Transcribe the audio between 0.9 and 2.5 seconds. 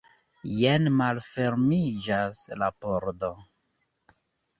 malfermiĝas